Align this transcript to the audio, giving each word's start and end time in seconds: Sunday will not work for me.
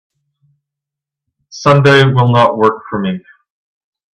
Sunday 1.51 2.05
will 2.05 2.31
not 2.31 2.57
work 2.57 2.81
for 2.89 2.97
me. 2.97 3.21